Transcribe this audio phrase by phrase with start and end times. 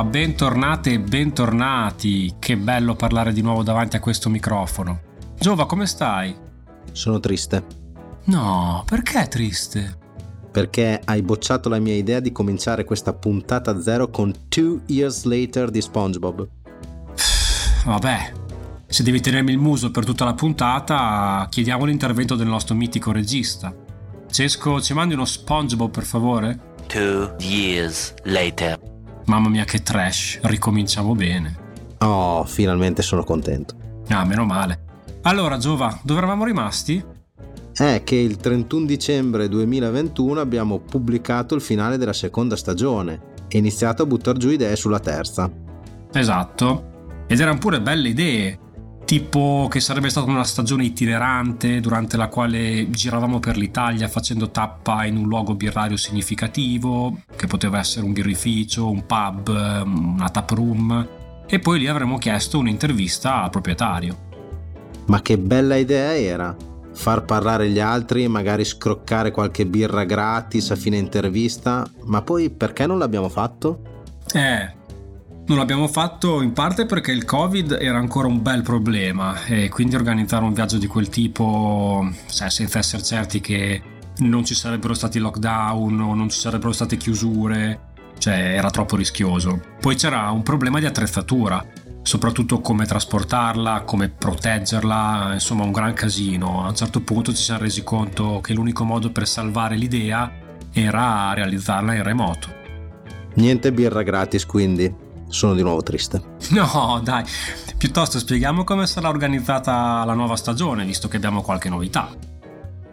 [0.00, 2.36] ma bentornate e bentornati.
[2.38, 4.98] Che bello parlare di nuovo davanti a questo microfono.
[5.38, 6.34] Giova, come stai?
[6.92, 7.62] Sono triste.
[8.24, 9.98] No, perché triste?
[10.50, 15.70] Perché hai bocciato la mia idea di cominciare questa puntata zero con Two Years Later
[15.70, 16.48] di SpongeBob.
[17.84, 18.32] Vabbè,
[18.86, 23.74] se devi tenermi il muso per tutta la puntata, chiediamo l'intervento del nostro mitico regista.
[24.30, 26.58] Cesco, ci mandi uno SpongeBob per favore?
[26.86, 28.89] Two years later.
[29.30, 31.54] Mamma mia che trash, ricominciamo bene.
[31.98, 33.76] Oh, finalmente sono contento.
[34.08, 34.80] Ah, meno male.
[35.22, 37.00] Allora, Giova, dove eravamo rimasti?
[37.72, 44.02] È che il 31 dicembre 2021 abbiamo pubblicato il finale della seconda stagione e iniziato
[44.02, 45.48] a buttare giù idee sulla terza.
[46.12, 47.22] Esatto.
[47.28, 48.58] Ed erano pure belle idee,
[49.10, 55.04] tipo che sarebbe stata una stagione itinerante durante la quale giravamo per l'Italia facendo tappa
[55.04, 61.08] in un luogo birrario significativo, che poteva essere un birrificio, un pub, una tap room,
[61.44, 64.16] e poi lì avremmo chiesto un'intervista al proprietario.
[65.06, 66.56] Ma che bella idea era!
[66.92, 72.86] Far parlare gli altri, magari scroccare qualche birra gratis a fine intervista, ma poi perché
[72.86, 74.04] non l'abbiamo fatto?
[74.32, 74.78] Eh,
[75.50, 79.96] non l'abbiamo fatto in parte perché il Covid era ancora un bel problema e quindi
[79.96, 83.82] organizzare un viaggio di quel tipo, cioè, senza essere certi che
[84.18, 87.80] non ci sarebbero stati lockdown o non ci sarebbero state chiusure,
[88.18, 89.60] cioè era troppo rischioso.
[89.80, 91.66] Poi c'era un problema di attrezzatura,
[92.02, 96.64] soprattutto come trasportarla, come proteggerla, insomma un gran casino.
[96.64, 100.30] A un certo punto ci siamo resi conto che l'unico modo per salvare l'idea
[100.72, 102.54] era realizzarla in remoto.
[103.34, 106.20] Niente birra gratis quindi sono di nuovo triste.
[106.50, 107.24] No, dai,
[107.78, 112.10] piuttosto spieghiamo come sarà organizzata la nuova stagione, visto che abbiamo qualche novità.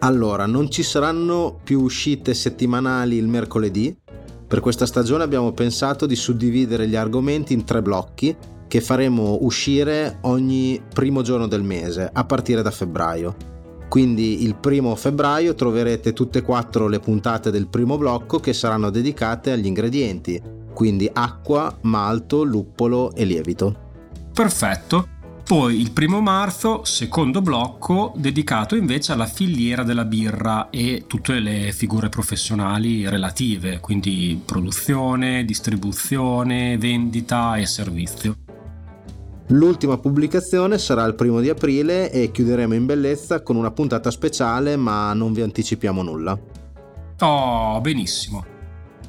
[0.00, 3.94] Allora, non ci saranno più uscite settimanali il mercoledì.
[4.46, 8.34] Per questa stagione abbiamo pensato di suddividere gli argomenti in tre blocchi
[8.68, 13.34] che faremo uscire ogni primo giorno del mese, a partire da febbraio.
[13.88, 18.90] Quindi il primo febbraio troverete tutte e quattro le puntate del primo blocco che saranno
[18.90, 20.40] dedicate agli ingredienti,
[20.78, 23.90] quindi acqua, malto, luppolo e lievito.
[24.32, 25.08] Perfetto.
[25.42, 31.72] Poi il primo marzo, secondo blocco, dedicato invece alla filiera della birra e tutte le
[31.72, 38.36] figure professionali relative, quindi produzione, distribuzione, vendita e servizio.
[39.48, 44.76] L'ultima pubblicazione sarà il primo di aprile e chiuderemo in bellezza con una puntata speciale,
[44.76, 46.38] ma non vi anticipiamo nulla.
[47.18, 48.57] Oh, benissimo.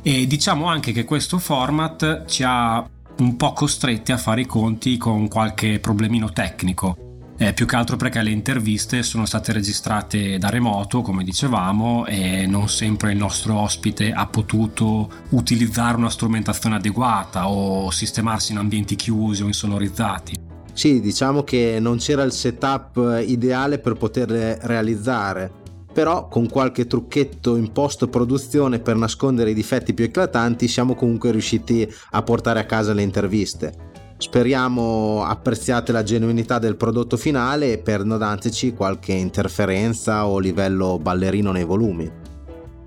[0.02, 2.88] E diciamo anche che questo format ci ha
[3.18, 6.96] un po' costretti a fare i conti con qualche problemino tecnico.
[7.38, 12.46] Eh, più che altro perché le interviste sono state registrate da remoto, come dicevamo, e
[12.46, 18.96] non sempre il nostro ospite ha potuto utilizzare una strumentazione adeguata o sistemarsi in ambienti
[18.96, 20.36] chiusi o insonorizzati.
[20.74, 25.52] Sì, diciamo che non c'era il setup ideale per poterle realizzare
[26.00, 31.30] però con qualche trucchetto in post produzione per nascondere i difetti più eclatanti siamo comunque
[31.30, 33.74] riusciti a portare a casa le interviste.
[34.18, 41.00] Speriamo apprezziate la genuinità del prodotto finale e per non darci qualche interferenza o livello
[41.00, 42.10] ballerino nei volumi.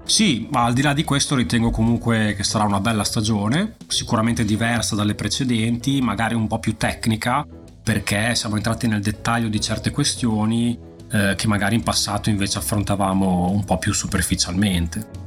[0.05, 4.43] Sì, ma al di là di questo ritengo comunque che sarà una bella stagione, sicuramente
[4.43, 7.47] diversa dalle precedenti, magari un po' più tecnica,
[7.83, 13.51] perché siamo entrati nel dettaglio di certe questioni eh, che magari in passato invece affrontavamo
[13.51, 15.21] un po' più superficialmente.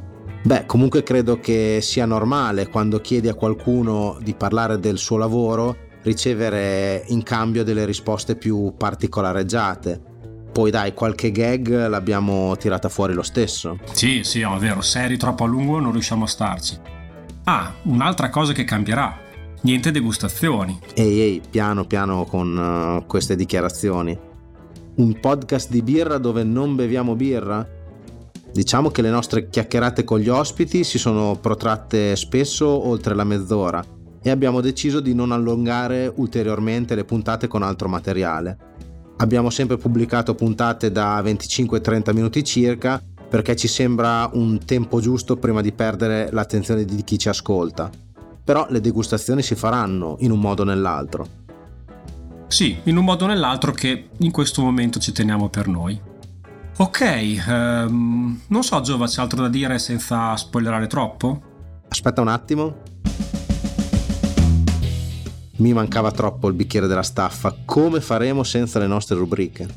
[0.44, 5.78] Beh, comunque credo che sia normale quando chiedi a qualcuno di parlare del suo lavoro
[6.03, 10.01] ricevere in cambio delle risposte più particolareggiate.
[10.51, 13.79] Poi dai, qualche gag l'abbiamo tirata fuori lo stesso.
[13.91, 16.79] Sì, sì, è vero, seri troppo a lungo non riusciamo a starci.
[17.46, 19.19] Ah, un'altra cosa che cambierà.
[19.62, 20.79] Niente degustazioni.
[20.94, 24.34] Ehi, ehi, piano piano con uh, queste dichiarazioni
[24.96, 27.68] un podcast di birra dove non beviamo birra?
[28.53, 33.84] Diciamo che le nostre chiacchierate con gli ospiti si sono protratte spesso oltre la mezz'ora
[34.22, 38.58] e abbiamo deciso di non allungare ulteriormente le puntate con altro materiale.
[39.18, 45.62] Abbiamo sempre pubblicato puntate da 25-30 minuti circa perché ci sembra un tempo giusto prima
[45.62, 47.90] di perdere l'attenzione di chi ci ascolta.
[48.44, 51.45] Però le degustazioni si faranno in un modo o nell'altro.
[52.55, 55.99] Sì, in un modo o nell'altro che in questo momento ci teniamo per noi.
[56.78, 61.41] Ok, um, non so Giova, c'è altro da dire senza spoilerare troppo?
[61.90, 62.78] Aspetta un attimo.
[65.57, 67.53] Mi mancava troppo il bicchiere della staffa.
[67.66, 69.67] Come faremo senza le nostre rubriche?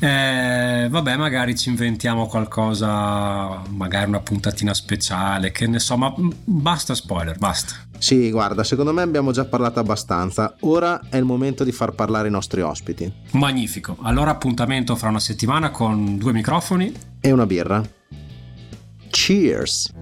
[0.00, 6.94] Eh, vabbè, magari ci inventiamo qualcosa, magari una puntatina speciale, che ne so, ma basta
[6.94, 7.74] spoiler, basta.
[7.98, 10.54] Sì, guarda, secondo me abbiamo già parlato abbastanza.
[10.60, 13.12] Ora è il momento di far parlare i nostri ospiti.
[13.32, 13.96] Magnifico.
[14.02, 17.82] Allora appuntamento fra una settimana con due microfoni e una birra.
[19.10, 19.92] Cheers!